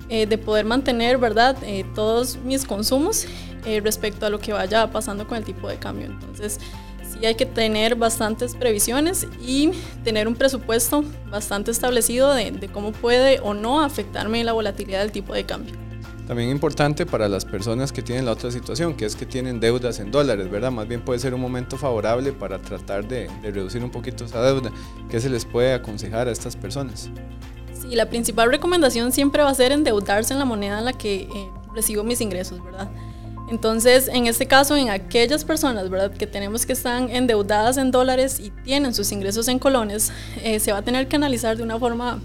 eh, 0.07 0.27
de 0.27 0.37
poder 0.37 0.63
mantener, 0.63 1.17
¿verdad?, 1.17 1.57
todos 1.95 2.37
mis 2.37 2.63
consumos 2.63 3.25
respecto 3.83 4.25
a 4.25 4.29
lo 4.29 4.39
que 4.39 4.53
vaya 4.53 4.89
pasando 4.91 5.27
con 5.27 5.35
el 5.37 5.43
tipo 5.43 5.67
de 5.67 5.77
cambio. 5.77 6.05
Entonces 6.05 6.59
sí 7.11 7.25
hay 7.25 7.35
que 7.35 7.45
tener 7.47 7.95
bastantes 7.95 8.55
previsiones 8.55 9.27
y 9.45 9.71
tener 10.05 10.27
un 10.27 10.35
presupuesto 10.35 11.03
bastante 11.29 11.71
establecido 11.71 12.33
de 12.33 12.69
cómo 12.71 12.93
puede 12.93 13.39
o 13.39 13.55
no 13.55 13.81
afectarme 13.81 14.43
la 14.43 14.53
volatilidad 14.53 14.99
del 14.99 15.11
tipo 15.11 15.33
de 15.33 15.43
cambio. 15.43 15.86
También 16.27 16.49
importante 16.49 17.05
para 17.05 17.29
las 17.29 17.45
personas 17.45 17.93
que 17.93 18.01
tienen 18.01 18.25
la 18.25 18.33
otra 18.33 18.51
situación, 18.51 18.95
que 18.95 19.05
es 19.05 19.15
que 19.15 19.25
tienen 19.25 19.61
deudas 19.61 19.99
en 19.99 20.11
dólares, 20.11 20.51
¿verdad? 20.51 20.71
Más 20.71 20.85
bien 20.85 20.99
puede 20.99 21.19
ser 21.19 21.33
un 21.33 21.39
momento 21.39 21.77
favorable 21.77 22.33
para 22.33 22.59
tratar 22.59 23.07
de, 23.07 23.29
reducir 23.41 23.81
un 23.81 23.89
poquito 23.89 24.25
esa 24.25 24.41
deuda. 24.41 24.69
¿Qué 25.09 25.21
se 25.21 25.29
les 25.29 25.45
puede 25.45 25.73
aconsejar 25.73 26.27
a 26.27 26.31
estas 26.31 26.57
personas? 26.57 27.09
Sí, 27.81 27.95
la 27.95 28.07
principal 28.07 28.51
recomendación 28.51 29.13
siempre 29.13 29.41
va 29.41 29.49
a 29.49 29.53
ser 29.53 29.71
endeudarse 29.71 30.33
en 30.33 30.39
la 30.39 30.45
moneda 30.45 30.79
en 30.79 30.85
la 30.85 30.91
que 30.91 31.21
eh, 31.21 31.29
recibo 31.73 32.03
mis 32.03 32.19
ingresos, 32.19 32.61
¿verdad? 32.61 32.89
Entonces, 33.49 34.09
en 34.09 34.27
este 34.27 34.47
caso, 34.47 34.75
en 34.75 34.89
aquellas 34.89 35.45
personas, 35.45 35.89
¿verdad?, 35.89 36.11
que 36.11 36.27
tenemos 36.27 36.65
que 36.65 36.73
están 36.73 37.09
endeudadas 37.09 37.77
en 37.77 37.91
dólares 37.91 38.41
y 38.41 38.49
tienen 38.49 38.93
sus 38.93 39.13
ingresos 39.13 39.47
en 39.47 39.59
colones, 39.59 40.11
eh, 40.43 40.59
se 40.59 40.73
va 40.73 40.79
a 40.79 40.81
tener 40.81 41.07
que 41.07 41.15
analizar 41.15 41.55
de 41.55 41.63
una 41.63 41.79
forma 41.79 42.19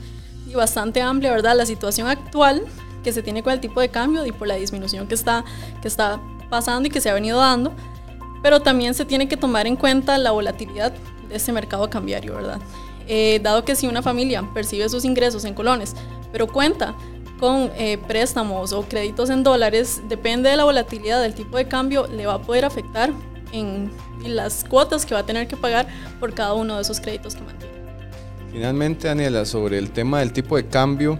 bastante 0.52 1.00
amplia, 1.00 1.30
¿verdad?, 1.30 1.56
la 1.56 1.66
situación 1.66 2.08
actual 2.08 2.64
que 3.02 3.12
se 3.12 3.22
tiene 3.22 3.42
con 3.42 3.52
el 3.52 3.60
tipo 3.60 3.80
de 3.80 3.88
cambio 3.88 4.24
y 4.26 4.32
por 4.32 4.48
la 4.48 4.56
disminución 4.56 5.06
que 5.06 5.14
está, 5.14 5.44
que 5.80 5.88
está 5.88 6.20
pasando 6.50 6.88
y 6.88 6.90
que 6.90 7.00
se 7.00 7.10
ha 7.10 7.14
venido 7.14 7.38
dando, 7.38 7.72
pero 8.42 8.60
también 8.60 8.94
se 8.94 9.04
tiene 9.04 9.28
que 9.28 9.36
tomar 9.36 9.66
en 9.66 9.76
cuenta 9.76 10.18
la 10.18 10.32
volatilidad 10.32 10.92
de 11.28 11.36
este 11.36 11.52
mercado 11.52 11.88
cambiario, 11.88 12.34
¿verdad? 12.34 12.60
Eh, 13.08 13.40
dado 13.42 13.64
que 13.64 13.74
si 13.74 13.86
una 13.86 14.02
familia 14.02 14.48
percibe 14.54 14.88
sus 14.88 15.04
ingresos 15.04 15.44
en 15.44 15.54
colones, 15.54 15.94
pero 16.30 16.46
cuenta 16.46 16.94
con 17.38 17.70
eh, 17.76 17.98
préstamos 18.06 18.72
o 18.72 18.82
créditos 18.82 19.28
en 19.30 19.42
dólares, 19.42 20.02
depende 20.08 20.48
de 20.50 20.56
la 20.56 20.64
volatilidad 20.64 21.20
del 21.20 21.34
tipo 21.34 21.56
de 21.56 21.66
cambio, 21.66 22.06
le 22.06 22.26
va 22.26 22.34
a 22.34 22.42
poder 22.42 22.64
afectar 22.64 23.10
en 23.52 23.90
las 24.24 24.64
cuotas 24.64 25.04
que 25.04 25.14
va 25.14 25.20
a 25.20 25.26
tener 25.26 25.48
que 25.48 25.56
pagar 25.56 25.86
por 26.20 26.32
cada 26.34 26.54
uno 26.54 26.76
de 26.76 26.82
esos 26.82 27.00
créditos 27.00 27.34
que 27.34 27.42
mantiene. 27.42 27.72
Finalmente, 28.52 29.08
Daniela, 29.08 29.46
sobre 29.46 29.78
el 29.78 29.90
tema 29.90 30.20
del 30.20 30.32
tipo 30.32 30.56
de 30.56 30.66
cambio, 30.66 31.18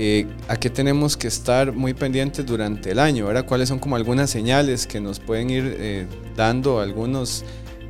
eh, 0.00 0.28
a 0.46 0.56
qué 0.56 0.70
tenemos 0.70 1.16
que 1.16 1.26
estar 1.26 1.72
muy 1.72 1.92
pendientes 1.92 2.46
durante 2.46 2.92
el 2.92 3.00
año, 3.00 3.26
¿verdad? 3.26 3.44
¿Cuáles 3.44 3.68
son 3.68 3.80
como 3.80 3.96
algunas 3.96 4.30
señales 4.30 4.86
que 4.86 5.00
nos 5.00 5.18
pueden 5.18 5.50
ir 5.50 5.76
eh, 5.76 6.06
dando 6.36 6.78
algunos, 6.78 7.44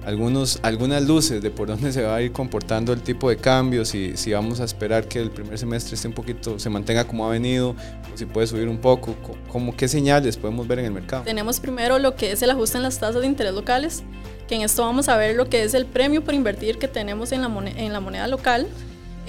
algunos, 0.06 0.58
algunas 0.62 1.06
luces 1.06 1.42
de 1.42 1.50
por 1.50 1.68
dónde 1.68 1.92
se 1.92 2.00
va 2.00 2.16
a 2.16 2.22
ir 2.22 2.32
comportando 2.32 2.94
el 2.94 3.02
tipo 3.02 3.28
de 3.28 3.36
cambio, 3.36 3.84
si, 3.84 4.16
si 4.16 4.32
vamos 4.32 4.58
a 4.60 4.64
esperar 4.64 5.06
que 5.06 5.20
el 5.20 5.30
primer 5.30 5.58
semestre 5.58 5.96
esté 5.96 6.08
un 6.08 6.14
poquito, 6.14 6.58
se 6.58 6.70
mantenga 6.70 7.04
como 7.04 7.26
ha 7.26 7.30
venido, 7.30 7.76
o 8.10 8.16
si 8.16 8.24
puede 8.24 8.46
subir 8.46 8.70
un 8.70 8.78
poco, 8.78 9.14
como 9.52 9.76
qué 9.76 9.86
señales 9.86 10.38
podemos 10.38 10.66
ver 10.66 10.78
en 10.78 10.86
el 10.86 10.92
mercado. 10.92 11.24
Tenemos 11.24 11.60
primero 11.60 11.98
lo 11.98 12.16
que 12.16 12.32
es 12.32 12.40
el 12.40 12.48
ajuste 12.48 12.78
en 12.78 12.84
las 12.84 12.98
tasas 12.98 13.20
de 13.20 13.26
interés 13.26 13.52
locales, 13.52 14.02
que 14.48 14.54
en 14.54 14.62
esto 14.62 14.82
vamos 14.82 15.10
a 15.10 15.18
ver 15.18 15.36
lo 15.36 15.50
que 15.50 15.62
es 15.62 15.74
el 15.74 15.84
premio 15.84 16.24
por 16.24 16.32
invertir 16.32 16.78
que 16.78 16.88
tenemos 16.88 17.32
en 17.32 17.42
la 17.42 17.48
moneda, 17.48 17.78
en 17.78 17.92
la 17.92 18.00
moneda 18.00 18.28
local. 18.28 18.66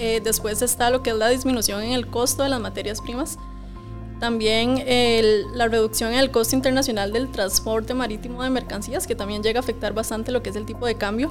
Eh, 0.02 0.22
después 0.24 0.62
está 0.62 0.88
lo 0.88 1.02
que 1.02 1.10
es 1.10 1.16
la 1.16 1.28
disminución 1.28 1.82
en 1.82 1.92
el 1.92 2.06
costo 2.06 2.42
de 2.42 2.48
las 2.48 2.58
materias 2.58 3.02
primas. 3.02 3.38
También 4.18 4.82
la 5.54 5.68
reducción 5.68 6.12
en 6.12 6.18
el 6.18 6.30
costo 6.30 6.56
internacional 6.56 7.12
del 7.12 7.30
transporte 7.30 7.94
marítimo 7.94 8.42
de 8.42 8.50
mercancías, 8.50 9.06
que 9.06 9.14
también 9.14 9.42
llega 9.42 9.60
a 9.60 9.62
afectar 9.62 9.94
bastante 9.94 10.32
lo 10.32 10.42
que 10.42 10.50
es 10.50 10.56
el 10.56 10.66
tipo 10.66 10.86
de 10.86 10.94
cambio. 10.94 11.30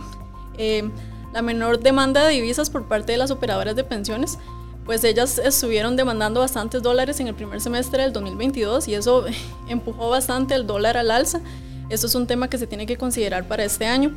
Eh, 0.58 0.88
la 1.34 1.42
menor 1.42 1.80
demanda 1.80 2.26
de 2.26 2.34
divisas 2.34 2.70
por 2.70 2.88
parte 2.88 3.12
de 3.12 3.18
las 3.18 3.32
operadoras 3.32 3.76
de 3.76 3.84
pensiones, 3.84 4.38
pues 4.86 5.04
ellas 5.04 5.40
estuvieron 5.40 5.96
demandando 5.96 6.40
bastantes 6.40 6.82
dólares 6.84 7.20
en 7.20 7.28
el 7.28 7.36
primer 7.36 7.62
semestre 7.62 8.04
del 8.04 8.14
2022 8.14 8.88
y 8.88 8.96
eso 8.96 9.26
empujó 9.68 10.10
bastante 10.10 10.54
el 10.54 10.68
dólar 10.68 10.98
al 10.98 11.10
alza. 11.10 11.42
Esto 11.90 12.06
es 12.06 12.14
un 12.14 12.28
tema 12.28 12.50
que 12.50 12.60
se 12.60 12.68
tiene 12.68 12.86
que 12.86 12.98
considerar 12.98 13.48
para 13.48 13.64
este 13.64 13.88
año. 13.88 14.16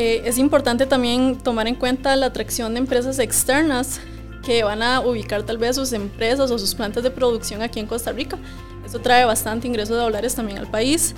Eh, 0.00 0.22
es 0.24 0.38
importante 0.38 0.86
también 0.86 1.36
tomar 1.38 1.66
en 1.66 1.74
cuenta 1.74 2.14
la 2.14 2.26
atracción 2.26 2.72
de 2.72 2.78
empresas 2.78 3.18
externas 3.18 3.98
que 4.44 4.62
van 4.62 4.80
a 4.80 5.00
ubicar 5.00 5.42
tal 5.42 5.58
vez 5.58 5.74
sus 5.74 5.92
empresas 5.92 6.52
o 6.52 6.58
sus 6.60 6.72
plantas 6.76 7.02
de 7.02 7.10
producción 7.10 7.62
aquí 7.62 7.80
en 7.80 7.88
Costa 7.88 8.12
Rica. 8.12 8.38
Eso 8.86 9.00
trae 9.00 9.24
bastante 9.24 9.66
ingresos 9.66 9.96
de 9.96 10.02
dólares 10.04 10.36
también 10.36 10.58
al 10.58 10.70
país. 10.70 11.16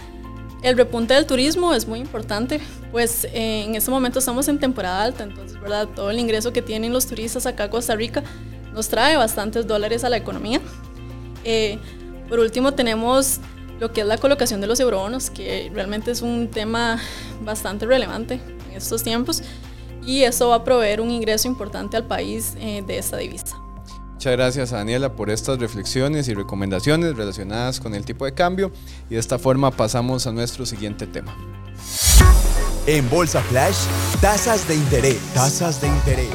El 0.63 0.79
repunte 0.79 1.13
del 1.13 1.27
turismo 1.27 1.75
es 1.75 1.87
muy 1.87 1.99
importante, 1.99 2.59
pues 2.91 3.25
eh, 3.25 3.65
en 3.67 3.75
este 3.75 3.91
momento 3.91 4.19
estamos 4.19 4.49
en 4.49 4.59
temporada 4.59 5.05
alta, 5.05 5.25
entonces, 5.25 5.61
¿verdad? 5.61 5.87
Todo 5.95 6.11
el 6.11 6.19
ingreso 6.19 6.51
que 6.55 6.63
tienen 6.63 6.91
los 6.91 7.07
turistas 7.07 7.45
acá 7.45 7.65
a 7.65 7.71
Costa 7.71 7.95
Rica 7.95 8.23
nos 8.73 8.89
trae 8.89 9.15
bastantes 9.19 9.67
dólares 9.67 10.05
a 10.05 10.09
la 10.09 10.17
economía. 10.17 10.59
Eh, 11.45 11.79
por 12.31 12.39
último, 12.39 12.73
tenemos 12.73 13.41
lo 13.79 13.93
que 13.93 14.01
es 14.01 14.07
la 14.07 14.17
colocación 14.17 14.63
de 14.63 14.69
los 14.69 14.81
eurobonos, 14.81 15.29
que 15.29 15.71
realmente 15.75 16.13
es 16.13 16.23
un 16.23 16.49
tema 16.49 16.99
bastante 17.45 17.85
relevante 17.85 18.41
en 18.71 18.77
estos 18.77 19.03
tiempos 19.03 19.43
y 20.05 20.23
eso 20.23 20.49
va 20.49 20.57
a 20.57 20.65
proveer 20.65 21.01
un 21.01 21.11
ingreso 21.11 21.49
importante 21.49 21.97
al 21.97 22.07
país 22.07 22.55
eh, 22.59 22.83
de 22.87 22.99
esta 22.99 23.17
divisa. 23.17 23.57
Muchas 24.13 24.33
gracias 24.33 24.73
a 24.73 24.77
Daniela 24.77 25.15
por 25.15 25.31
estas 25.31 25.59
reflexiones 25.59 26.29
y 26.29 26.35
recomendaciones 26.35 27.17
relacionadas 27.17 27.81
con 27.81 27.95
el 27.95 28.05
tipo 28.05 28.27
de 28.27 28.35
cambio 28.35 28.71
y 29.09 29.15
de 29.15 29.21
esta 29.21 29.39
forma 29.39 29.71
pasamos 29.71 30.27
a 30.27 30.33
nuestro 30.33 30.67
siguiente 30.67 31.07
tema. 31.07 31.35
En 32.87 33.09
Bolsa 33.09 33.41
Flash, 33.43 33.87
tasas 34.21 34.67
de 34.69 34.75
interés, 34.75 35.19
tasas 35.33 35.81
de 35.81 35.89
interés. 35.89 36.29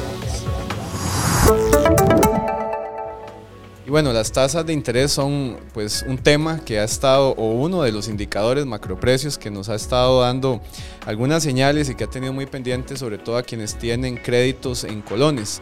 Y 3.86 3.90
bueno, 3.90 4.12
las 4.12 4.32
tasas 4.32 4.66
de 4.66 4.72
interés 4.72 5.12
son 5.12 5.58
pues 5.72 6.04
un 6.08 6.18
tema 6.18 6.58
que 6.58 6.80
ha 6.80 6.84
estado, 6.84 7.30
o 7.36 7.52
uno 7.52 7.82
de 7.82 7.92
los 7.92 8.08
indicadores 8.08 8.66
macroprecios 8.66 9.38
que 9.38 9.48
nos 9.48 9.68
ha 9.68 9.76
estado 9.76 10.22
dando 10.22 10.60
algunas 11.06 11.44
señales 11.44 11.88
y 11.88 11.94
que 11.94 12.02
ha 12.02 12.10
tenido 12.10 12.32
muy 12.32 12.46
pendiente 12.46 12.96
sobre 12.96 13.16
todo 13.16 13.36
a 13.36 13.44
quienes 13.44 13.76
tienen 13.76 14.16
créditos 14.16 14.82
en 14.82 15.02
colones. 15.02 15.60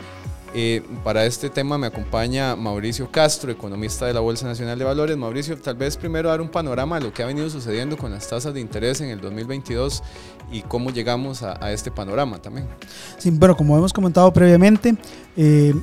Eh, 0.56 0.82
para 1.02 1.26
este 1.26 1.50
tema 1.50 1.76
me 1.76 1.88
acompaña 1.88 2.56
Mauricio 2.56 3.10
Castro, 3.10 3.50
economista 3.50 4.06
de 4.06 4.14
la 4.14 4.20
Bolsa 4.20 4.46
Nacional 4.46 4.78
de 4.78 4.84
Valores. 4.86 5.18
Mauricio, 5.18 5.58
tal 5.58 5.74
vez 5.74 5.98
primero 5.98 6.30
dar 6.30 6.40
un 6.40 6.48
panorama 6.48 6.98
de 6.98 7.04
lo 7.04 7.12
que 7.12 7.24
ha 7.24 7.26
venido 7.26 7.50
sucediendo 7.50 7.98
con 7.98 8.10
las 8.10 8.26
tasas 8.26 8.54
de 8.54 8.60
interés 8.60 9.02
en 9.02 9.10
el 9.10 9.20
2022 9.20 10.02
y 10.50 10.62
cómo 10.62 10.90
llegamos 10.90 11.42
a, 11.42 11.72
este 11.72 11.90
panorama 11.90 12.40
también. 12.40 12.68
Sí, 13.18 13.30
bueno, 13.30 13.54
como 13.54 13.76
hemos 13.76 13.92
comentado 13.92 14.32
previamente, 14.32 14.94
eh, 15.36 15.74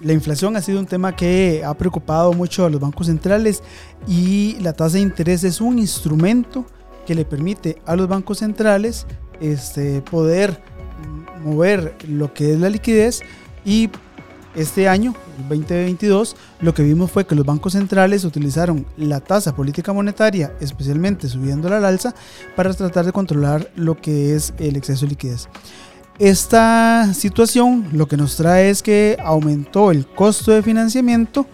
la 0.00 0.12
inflación 0.12 0.56
ha 0.56 0.62
sido 0.62 0.80
un 0.80 0.86
tema 0.86 1.16
que 1.16 1.62
ha 1.64 1.74
preocupado 1.74 2.32
mucho 2.32 2.64
a 2.64 2.70
los 2.70 2.80
bancos 2.80 3.06
centrales 3.06 3.62
y 4.06 4.56
la 4.60 4.72
tasa 4.72 4.96
de 4.96 5.02
interés 5.02 5.44
es 5.44 5.60
un 5.60 5.78
instrumento 5.78 6.66
que 7.06 7.14
le 7.14 7.24
permite 7.24 7.80
a 7.86 7.96
los 7.96 8.08
bancos 8.08 8.38
centrales 8.38 9.06
este, 9.40 10.00
poder 10.02 10.60
mover 11.42 11.96
lo 12.08 12.32
que 12.32 12.52
es 12.52 12.60
la 12.60 12.70
liquidez 12.70 13.22
y 13.64 13.90
este 14.54 14.88
año, 14.88 15.14
el 15.36 15.48
2022, 15.48 16.36
lo 16.60 16.74
que 16.74 16.84
vimos 16.84 17.10
fue 17.10 17.26
que 17.26 17.34
los 17.34 17.44
bancos 17.44 17.72
centrales 17.72 18.24
utilizaron 18.24 18.86
la 18.96 19.18
tasa 19.18 19.52
política 19.52 19.92
monetaria, 19.92 20.52
especialmente 20.60 21.28
subiendo 21.28 21.66
al 21.74 21.84
alza, 21.84 22.14
para 22.54 22.72
tratar 22.72 23.04
de 23.04 23.10
controlar 23.10 23.68
lo 23.74 24.00
que 24.00 24.36
es 24.36 24.54
el 24.58 24.76
exceso 24.76 25.06
de 25.06 25.10
liquidez. 25.10 25.48
Esta 26.18 27.12
situación 27.12 27.88
lo 27.92 28.06
que 28.06 28.16
nos 28.16 28.36
trae 28.36 28.70
es 28.70 28.84
que 28.84 29.16
aumentó 29.22 29.90
el 29.90 30.06
costo 30.06 30.52
de 30.52 30.62
financiamiento. 30.62 31.44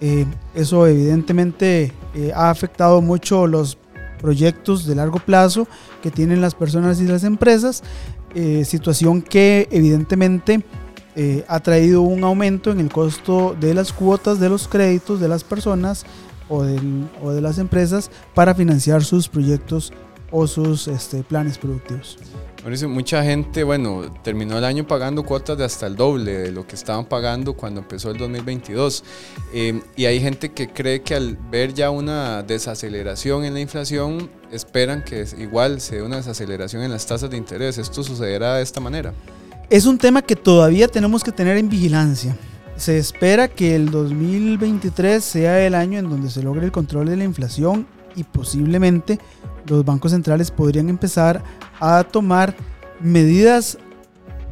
Eh, 0.00 0.24
eso 0.54 0.86
evidentemente 0.86 1.92
eh, 2.14 2.30
ha 2.32 2.50
afectado 2.50 3.00
mucho 3.00 3.48
los 3.48 3.76
proyectos 4.20 4.86
de 4.86 4.94
largo 4.94 5.18
plazo 5.18 5.66
que 6.00 6.12
tienen 6.12 6.40
las 6.40 6.54
personas 6.54 7.00
y 7.00 7.08
las 7.08 7.24
empresas. 7.24 7.82
Eh, 8.36 8.64
situación 8.64 9.20
que 9.20 9.68
evidentemente 9.70 10.64
ha 11.46 11.60
traído 11.60 12.02
un 12.02 12.24
aumento 12.24 12.72
en 12.72 12.80
el 12.80 12.90
costo 12.90 13.56
de 13.60 13.72
las 13.72 13.92
cuotas 13.92 14.40
de 14.40 14.48
los 14.48 14.66
créditos 14.66 15.20
de 15.20 15.28
las 15.28 15.44
personas 15.44 16.04
o, 16.48 16.64
de 16.64 17.40
las 17.40 17.58
empresas 17.58 18.10
para 18.34 18.52
financiar 18.52 19.04
sus 19.04 19.28
proyectos 19.28 19.92
o 20.32 20.48
sus 20.48 20.88
este, 20.88 21.22
planes 21.22 21.56
productivos. 21.56 22.18
Mauricio, 22.64 22.88
mucha 22.88 23.22
gente, 23.22 23.62
bueno, 23.62 24.10
terminó 24.22 24.56
el 24.56 24.64
año 24.64 24.86
pagando 24.86 25.22
cuotas 25.22 25.58
de 25.58 25.64
hasta 25.64 25.86
el 25.86 25.96
doble 25.96 26.32
de 26.32 26.50
lo 26.50 26.66
que 26.66 26.76
estaban 26.76 27.04
pagando 27.04 27.52
cuando 27.52 27.80
empezó 27.80 28.10
el 28.10 28.16
2022. 28.16 29.04
Eh, 29.52 29.82
y 29.96 30.06
hay 30.06 30.18
gente 30.18 30.50
que 30.52 30.68
cree 30.68 31.02
que 31.02 31.14
al 31.14 31.36
ver 31.50 31.74
ya 31.74 31.90
una 31.90 32.42
desaceleración 32.42 33.44
en 33.44 33.52
la 33.52 33.60
inflación, 33.60 34.30
esperan 34.50 35.04
que 35.04 35.26
igual 35.36 35.78
se 35.82 35.96
dé 35.96 36.02
una 36.02 36.16
desaceleración 36.16 36.82
en 36.82 36.90
las 36.90 37.04
tasas 37.06 37.28
de 37.28 37.36
interés. 37.36 37.76
¿Esto 37.76 38.02
sucederá 38.02 38.54
de 38.54 38.62
esta 38.62 38.80
manera? 38.80 39.12
Es 39.68 39.84
un 39.84 39.98
tema 39.98 40.22
que 40.22 40.34
todavía 40.34 40.88
tenemos 40.88 41.22
que 41.22 41.32
tener 41.32 41.58
en 41.58 41.68
vigilancia. 41.68 42.34
Se 42.76 42.96
espera 42.96 43.48
que 43.48 43.76
el 43.76 43.90
2023 43.90 45.22
sea 45.22 45.66
el 45.66 45.74
año 45.74 45.98
en 45.98 46.08
donde 46.08 46.30
se 46.30 46.42
logre 46.42 46.64
el 46.64 46.72
control 46.72 47.10
de 47.10 47.18
la 47.18 47.24
inflación 47.24 47.86
y 48.16 48.24
posiblemente 48.24 49.18
los 49.66 49.84
bancos 49.84 50.12
centrales 50.12 50.50
podrían 50.50 50.88
empezar 50.88 51.42
a 51.80 52.04
tomar 52.04 52.54
medidas. 53.00 53.78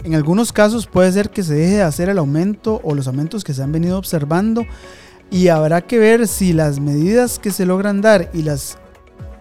En 0.05 0.15
algunos 0.15 0.53
casos 0.53 0.87
puede 0.87 1.13
ser 1.13 1.31
que 1.31 1.43
se 1.43 1.55
deje 1.55 1.77
de 1.77 1.83
hacer 1.83 2.09
el 2.09 2.19
aumento 2.19 2.81
o 2.83 2.95
los 2.95 3.07
aumentos 3.07 3.45
que 3.45 3.55
se 3.55 3.63
han 3.63 3.73
venido 3.73 3.99
observando 3.99 4.65
y 5.31 5.49
habrá 5.49 5.81
que 5.81 5.99
ver 5.99 6.29
si 6.29 6.53
las 6.53 6.79
medidas 6.79 7.39
que 7.39 7.51
se 7.51 7.65
logran 7.65 8.03
dar 8.03 8.31
y 8.35 8.43
las 8.43 8.79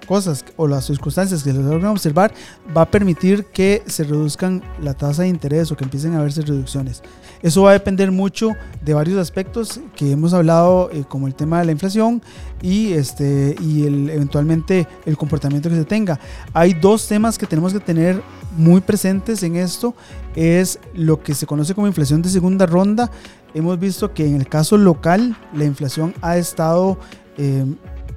cosas 0.06 0.44
o 0.58 0.68
las 0.68 0.86
circunstancias 0.86 1.44
que 1.44 1.52
se 1.52 1.58
logran 1.58 1.92
observar 1.92 2.34
va 2.76 2.84
a 2.84 2.92
permitir 2.92 3.46
que 3.46 3.84
se 3.86 4.04
reduzcan 4.04 4.62
la 4.82 4.94
tasa 4.94 5.24
de 5.24 5.30
interés 5.30 5.72
o 5.72 5.78
que 5.78 5.84
empiecen 5.84 6.16
a 6.16 6.22
verse 6.22 6.42
reducciones. 6.42 7.02
Eso 7.42 7.64
va 7.64 7.72
a 7.72 7.74
depender 7.74 8.12
mucho 8.12 8.52
de 8.84 8.94
varios 8.94 9.18
aspectos 9.18 9.80
que 9.96 10.12
hemos 10.12 10.34
hablado, 10.34 10.90
eh, 10.92 11.04
como 11.08 11.28
el 11.28 11.34
tema 11.34 11.60
de 11.60 11.66
la 11.66 11.72
inflación 11.72 12.22
y, 12.62 12.94
este, 12.94 13.56
y 13.60 13.86
eventualmente 13.86 14.88
el 15.06 15.18
comportamiento 15.18 15.70
que 15.70 15.76
se 15.76 15.86
tenga. 15.86 16.20
Hay 16.54 16.74
dos 16.74 17.08
temas 17.08 17.38
que 17.38 17.48
tenemos 17.48 17.74
que 17.74 17.80
tener 17.80 18.22
muy 18.58 18.82
presentes 18.82 19.42
en 19.44 19.56
esto. 19.56 19.96
Es 20.36 20.80
lo 20.94 21.22
que 21.22 21.34
se 21.34 21.48
conoce 21.48 21.74
como 21.74 21.88
inflación 21.88 22.22
de 22.22 22.30
segunda 22.30 22.66
ronda. 22.66 23.10
Hemos 23.54 23.80
visto 23.80 24.14
que 24.14 24.26
en 24.26 24.36
el 24.36 24.48
caso 24.48 24.78
local 24.78 25.36
la 25.54 25.66
inflación 25.66 26.14
ha 26.22 26.38
estado 26.38 26.98
eh, 27.38 27.66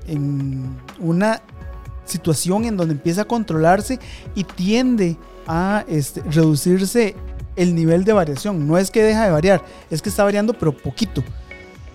en 0.06 0.76
una 1.00 1.40
situación 2.04 2.64
en 2.64 2.76
donde 2.76 2.94
empieza 2.94 3.22
a 3.22 3.24
controlarse 3.24 3.98
y 4.34 4.44
tiende 4.44 5.16
a 5.46 5.84
este, 5.88 6.22
reducirse 6.22 7.14
el 7.56 7.74
nivel 7.74 8.04
de 8.04 8.12
variación. 8.12 8.66
No 8.66 8.78
es 8.78 8.90
que 8.90 9.02
deja 9.02 9.24
de 9.24 9.30
variar, 9.30 9.64
es 9.90 10.02
que 10.02 10.08
está 10.08 10.24
variando, 10.24 10.52
pero 10.54 10.76
poquito. 10.76 11.22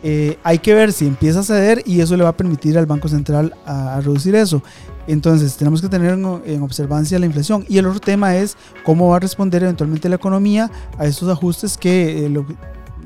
Eh, 0.02 0.38
hay 0.44 0.60
que 0.60 0.74
ver 0.74 0.94
si 0.94 1.06
empieza 1.06 1.42
a 1.42 1.44
ceder 1.44 1.84
y 1.86 2.00
eso 2.00 2.16
le 2.16 2.24
va 2.24 2.30
a 2.30 2.38
permitir 2.38 2.78
al 2.78 2.86
Banco 2.86 3.10
Central 3.10 3.54
a, 3.66 4.00
reducir 4.00 4.36
eso. 4.36 4.64
Entonces 5.08 5.58
tenemos 5.58 5.82
que 5.82 5.90
tener 5.90 6.14
en, 6.14 6.62
observancia 6.62 7.20
la 7.20 7.26
inflación. 7.26 7.66
Y 7.68 7.78
el 7.80 7.86
otro 7.86 8.00
tema 8.00 8.36
es 8.38 8.56
cómo 8.86 9.10
va 9.10 9.18
a 9.18 9.20
responder 9.20 9.64
eventualmente 9.64 10.08
la 10.08 10.16
economía 10.16 10.72
a 10.98 11.06
estos 11.06 11.30
ajustes 11.30 11.78
que 11.78 12.26
eh, 12.26 12.46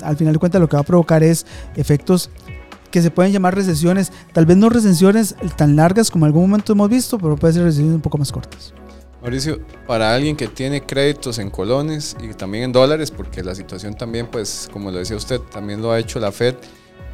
al 0.02 0.16
final 0.16 0.34
de 0.34 0.38
cuentas 0.38 0.60
lo 0.60 0.68
que 0.68 0.76
va 0.76 0.82
a 0.82 0.84
provocar 0.84 1.22
es 1.22 1.46
efectos 1.76 2.30
que 2.94 3.02
se 3.02 3.10
pueden 3.10 3.32
llamar 3.32 3.56
recesiones, 3.56 4.12
tal 4.32 4.46
vez 4.46 4.56
no 4.56 4.68
recesiones 4.68 5.34
tan 5.56 5.74
largas 5.74 6.12
como 6.12 6.26
en 6.26 6.28
algún 6.28 6.42
momento 6.42 6.74
hemos 6.74 6.88
visto, 6.88 7.18
pero 7.18 7.34
puede 7.34 7.54
ser 7.54 7.64
recesiones 7.64 7.96
un 7.96 8.00
poco 8.00 8.18
más 8.18 8.30
cortas. 8.30 8.72
Mauricio, 9.20 9.58
para 9.88 10.14
alguien 10.14 10.36
que 10.36 10.46
tiene 10.46 10.80
créditos 10.80 11.40
en 11.40 11.50
colones 11.50 12.16
y 12.22 12.32
también 12.34 12.62
en 12.62 12.72
dólares, 12.72 13.10
porque 13.10 13.42
la 13.42 13.56
situación 13.56 13.94
también, 13.94 14.28
pues, 14.30 14.68
como 14.72 14.92
lo 14.92 14.98
decía 14.98 15.16
usted, 15.16 15.40
también 15.40 15.82
lo 15.82 15.90
ha 15.90 15.98
hecho 15.98 16.20
la 16.20 16.30
Fed, 16.30 16.54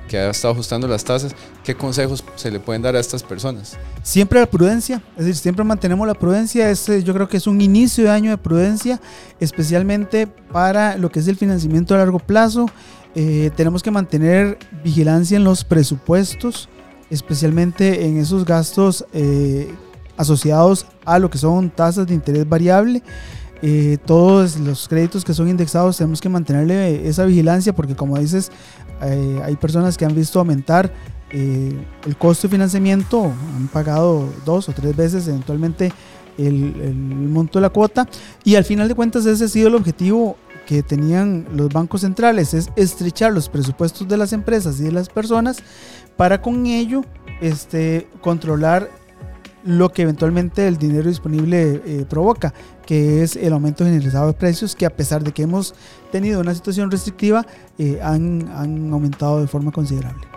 que 0.07 0.19
ha 0.19 0.29
estado 0.29 0.53
ajustando 0.53 0.87
las 0.87 1.03
tasas, 1.03 1.35
¿qué 1.65 1.75
consejos 1.75 2.23
se 2.37 2.51
le 2.51 2.61
pueden 2.61 2.83
dar 2.83 2.95
a 2.95 3.01
estas 3.01 3.23
personas? 3.23 3.79
Siempre 4.03 4.39
la 4.39 4.47
prudencia, 4.47 5.01
es 5.17 5.25
decir, 5.25 5.37
siempre 5.37 5.65
mantenemos 5.65 6.07
la 6.07 6.15
prudencia. 6.15 6.69
Este, 6.69 7.03
yo 7.03 7.15
creo 7.15 7.27
que 7.27 7.39
es 7.39 7.47
un 7.47 7.63
inicio 7.63 8.05
de 8.05 8.11
año 8.11 8.31
de 8.31 8.37
prudencia, 8.37 9.01
especialmente 9.39 10.27
para 10.27 10.99
lo 10.99 11.11
que 11.11 11.21
es 11.21 11.29
el 11.29 11.37
financiamiento 11.37 11.95
a 11.95 11.99
largo 11.99 12.19
plazo. 12.19 12.67
Eh, 13.15 13.51
tenemos 13.57 13.83
que 13.83 13.91
mantener 13.91 14.59
vigilancia 14.85 15.37
en 15.37 15.45
los 15.45 15.65
presupuestos, 15.65 16.69
especialmente 17.11 18.07
en 18.07 18.19
esos 18.19 18.45
gastos 18.45 19.05
eh, 19.13 19.75
asociados 20.17 20.87
a 21.05 21.19
lo 21.19 21.31
que 21.31 21.39
son 21.39 21.71
tasas 21.71 22.07
de 22.07 22.15
interés 22.15 22.49
variable. 22.49 23.03
Eh, 23.63 23.99
todos 24.07 24.59
los 24.59 24.89
créditos 24.89 25.23
que 25.23 25.35
son 25.35 25.49
indexados 25.49 25.99
tenemos 25.99 26.21
que 26.21 26.31
mantenerle 26.31 27.07
esa 27.07 27.27
vigilancia 27.27 27.75
porque 27.75 27.95
como 27.95 28.19
dices, 28.19 28.51
eh, 29.03 29.41
hay 29.45 29.57
personas 29.57 29.99
que 29.99 30.07
han 30.07 30.15
visto 30.15 30.39
aumentar 30.39 30.91
eh, 31.31 31.79
el 32.07 32.17
costo 32.17 32.49
de 32.49 32.53
financiamiento, 32.53 33.33
han 33.57 33.69
pagado 33.69 34.29
dos 34.47 34.69
o 34.69 34.73
tres 34.73 34.97
veces 34.97 35.29
eventualmente 35.29 35.93
el, 36.39 36.75
el, 36.81 36.95
monto 36.95 37.59
de 37.59 37.63
la 37.63 37.69
cuota 37.69 38.09
y 38.45 38.55
al 38.55 38.65
final 38.65 38.89
de 38.89 38.95
cuentas 38.95 39.27
ese 39.27 39.45
ha 39.45 39.49
sido 39.49 39.69
el 39.69 39.75
objetivo 39.75 40.37
que 40.71 40.85
tenían 40.85 41.49
los 41.53 41.69
bancos 41.69 42.03
centrales, 42.03 42.55
es 42.55 42.71
estrechar 42.77 43.33
los 43.33 43.49
presupuestos 43.49 44.07
de 44.07 44.17
las 44.17 44.33
empresas 44.33 44.79
y 44.79 44.85
de 44.85 44.93
las 44.93 45.09
personas 45.09 45.65
para 46.17 46.41
con 46.41 46.65
ello 46.65 47.05
este, 47.41 48.07
controlar 48.21 48.89
lo 49.65 49.89
que 49.89 50.03
eventualmente 50.03 50.69
el 50.69 50.77
dinero 50.77 51.09
disponible 51.09 51.83
eh, 51.85 52.07
provoca, 52.09 52.55
que 52.87 53.25
es 53.25 53.35
el 53.35 53.53
aumento 53.53 53.83
generalizado 53.83 54.29
de 54.29 54.35
precios, 54.35 54.77
que 54.77 54.87
a 54.87 54.91
pesar 54.91 55.25
de 55.25 55.33
que 55.33 55.43
hemos 55.43 55.75
tenido 56.13 56.41
una 56.41 56.55
situación 56.55 56.89
restrictiva, 56.89 57.45
eh, 57.77 57.99
han, 58.01 58.49
han 58.55 58.93
aumentado 58.93 59.41
de 59.41 59.49
forma 59.49 59.73
considerable 59.73 60.30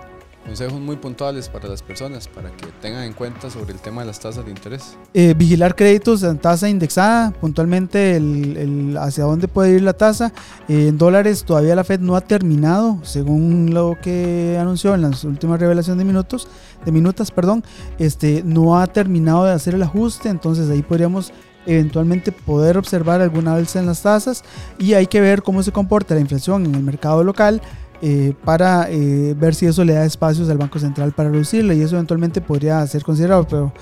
consejos 0.45 0.79
muy 0.79 0.97
puntuales 0.97 1.49
para 1.49 1.67
las 1.67 1.81
personas 1.81 2.27
para 2.27 2.51
que 2.51 2.67
tengan 2.81 3.03
en 3.03 3.13
cuenta 3.13 3.49
sobre 3.49 3.73
el 3.73 3.79
tema 3.79 4.01
de 4.01 4.07
las 4.07 4.19
tasas 4.19 4.45
de 4.45 4.51
interés. 4.51 4.97
Eh, 5.13 5.33
vigilar 5.35 5.75
créditos 5.75 6.23
en 6.23 6.37
tasa 6.37 6.69
indexada, 6.69 7.31
puntualmente 7.31 8.17
el, 8.17 8.97
hacia 8.99 9.23
dónde 9.23 9.47
puede 9.47 9.75
ir 9.75 9.81
la 9.81 9.93
tasa. 9.93 10.33
Eh, 10.67 10.89
en 10.89 10.97
dólares 10.97 11.43
todavía 11.43 11.75
la 11.75 11.83
Fed 11.83 11.99
no 11.99 12.15
ha 12.15 12.21
terminado, 12.21 12.99
según 13.03 13.73
lo 13.73 13.97
que 14.01 14.57
anunció 14.59 14.93
en 14.95 15.01
las 15.01 15.23
últimas 15.23 15.59
revelaciones 15.59 15.99
de 15.99 16.05
minutos, 16.05 16.47
de 16.85 16.91
minutas, 16.91 17.31
perdón, 17.31 17.63
este, 17.97 18.43
no 18.45 18.77
ha 18.77 18.87
terminado 18.87 19.45
de 19.45 19.53
hacer 19.53 19.75
el 19.75 19.83
ajuste, 19.83 20.29
entonces 20.29 20.69
ahí 20.69 20.81
podríamos 20.81 21.31
eventualmente 21.65 22.31
poder 22.31 22.77
observar 22.77 23.21
alguna 23.21 23.55
alza 23.55 23.79
en 23.79 23.85
las 23.85 24.01
tasas 24.01 24.43
y 24.77 24.93
hay 24.95 25.07
que 25.07 25.21
ver 25.21 25.43
cómo 25.43 25.63
se 25.63 25.71
comporta 25.71 26.13
la 26.13 26.21
inflación 26.21 26.65
en 26.65 26.75
el 26.75 26.83
mercado 26.83 27.23
local 27.23 27.61
eh, 28.05 28.33
para 28.43 28.89
eh, 28.89 29.33
ver 29.33 29.55
si 29.55 29.65
eso 29.65 29.85
le 29.85 29.93
da 29.93 30.03
espacios 30.03 30.49
al 30.49 30.57
Banco 30.57 30.77
Central 30.77 31.13
para 31.13 31.29
reducirla 31.29 31.73
y 31.73 31.81
eso 31.81 31.95
eventualmente 31.95 32.41
podría 32.41 32.85
ser 32.85 33.01
considerado, 33.01 33.47
pero, 33.47 33.73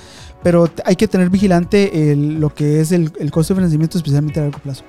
pero 0.44 0.70
hay 0.86 0.96
que 0.96 1.08
tener 1.08 1.32
vigilante 1.32 2.16
lo 2.16 2.54
que 2.54 2.82
es 2.82 2.92
el, 2.92 3.12
el, 3.18 3.32
costo 3.32 3.56
de 3.56 3.62
financiamiento, 3.62 3.98
especialmente 3.98 4.40
a 4.40 4.44
largo 4.44 4.60
plazo. 4.60 4.84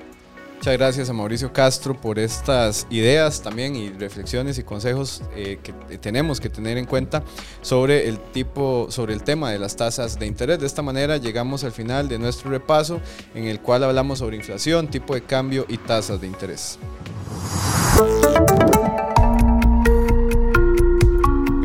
Muchas 0.62 0.79
gracias 0.79 1.11
a 1.11 1.12
Mauricio 1.12 1.53
Castro 1.53 2.01
por 2.01 2.21
estas 2.21 2.87
ideas 2.89 3.43
también 3.43 3.75
y 3.75 3.89
reflexiones 3.89 4.59
y 4.59 4.62
consejos 4.62 5.23
eh, 5.35 5.59
que 5.61 5.99
tenemos 5.99 6.39
que 6.39 6.49
tener 6.49 6.79
en 6.79 6.87
cuenta 6.87 7.25
sobre 7.62 8.09
el 8.09 8.21
tipo, 8.21 8.87
sobre 8.89 9.12
el 9.12 9.25
tema 9.25 9.51
de 9.51 9.59
las 9.59 9.75
tasas 9.75 10.21
de 10.21 10.27
interés. 10.27 10.61
De 10.61 10.67
esta 10.67 10.81
manera 10.81 11.17
llegamos 11.17 11.65
al 11.65 11.73
final 11.73 12.09
de 12.09 12.21
nuestro 12.21 12.49
repaso 12.49 13.01
en 13.35 13.47
el 13.47 13.61
cual 13.61 13.83
hablamos 13.83 14.21
sobre 14.21 14.37
inflación, 14.37 14.87
tipo 14.87 15.15
de 15.15 15.23
cambio 15.23 15.67
y 15.69 15.79
tasas 15.79 16.21
de 16.21 16.29
interés. 16.29 16.79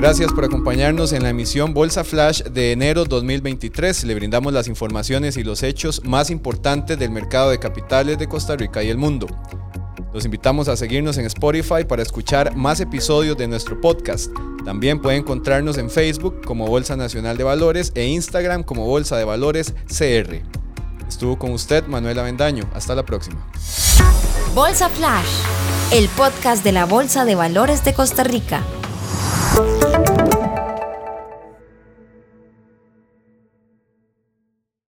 Gracias 0.08 0.32
por 0.32 0.46
acompañarnos 0.46 1.12
en 1.12 1.22
la 1.22 1.32
emisión 1.32 1.74
Bolsa 1.74 2.06
Flash 2.06 2.44
de 2.44 2.72
enero 2.72 3.04
2023. 3.04 4.06
Le 4.06 4.16
brindamos 4.16 4.54
las 4.54 4.70
informaciones 4.70 5.36
y 5.36 5.44
los 5.44 5.64
hechos 5.64 6.02
más 6.06 6.30
importantes 6.30 6.98
del 6.98 7.12
mercado 7.12 7.50
de 7.50 7.60
capitales 7.60 8.18
de 8.18 8.30
Costa 8.30 8.56
Rica 8.56 8.82
y 8.82 8.90
el 8.90 8.98
mundo. 8.98 9.28
Los 10.14 10.24
invitamos 10.24 10.70
a 10.70 10.78
seguirnos 10.78 11.18
en 11.18 11.26
Spotify 11.26 11.84
para 11.86 12.04
escuchar 12.04 12.56
más 12.56 12.80
episodios 12.80 13.36
de 13.36 13.50
nuestro 13.50 13.82
podcast. 13.82 14.32
También 14.64 15.02
puede 15.02 15.18
encontrarnos 15.18 15.78
en 15.78 15.90
Facebook 15.90 16.40
como 16.46 16.68
Bolsa 16.68 16.96
Nacional 16.96 17.36
de 17.36 17.44
Valores 17.44 17.92
e 17.94 18.06
Instagram 18.06 18.64
como 18.64 18.86
Bolsa 18.86 19.18
de 19.18 19.26
Valores 19.26 19.76
CR. 19.90 20.42
Estuvo 21.06 21.38
con 21.38 21.52
usted 21.52 21.86
Manuela 21.86 22.24
Vendaño. 22.24 22.64
Hasta 22.74 22.96
la 22.96 23.04
próxima. 23.04 23.46
Bolsa 24.56 24.88
Flash, 24.88 25.28
el 25.92 26.08
podcast 26.08 26.64
de 26.64 26.72
la 26.72 26.86
Bolsa 26.86 27.26
de 27.26 27.36
Valores 27.36 27.84
de 27.84 27.94
Costa 27.94 28.24
Rica. 28.24 28.64